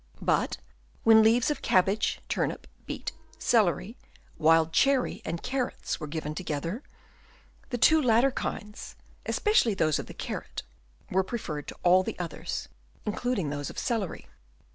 But 0.23 0.57
when 1.03 1.21
leaves 1.21 1.51
of 1.51 1.61
cab 1.61 1.85
bage, 1.85 2.21
turnip, 2.27 2.65
beet, 2.87 3.11
celery, 3.37 3.97
wild 4.39 4.73
cherry 4.73 5.21
and 5.23 5.43
carrots 5.43 5.99
were 5.99 6.07
given 6.07 6.33
together, 6.33 6.81
the 7.69 7.77
two 7.77 8.01
latter 8.01 8.31
kinds, 8.31 8.95
especially 9.27 9.75
those 9.75 9.99
of 9.99 10.07
the 10.07 10.15
carrot, 10.15 10.63
were 11.11 11.23
preferred 11.23 11.67
to 11.67 11.77
all 11.83 12.01
the 12.01 12.17
others, 12.17 12.67
including 13.05 13.51
those 13.51 13.69
of 13.69 13.77
celery. 13.77 14.25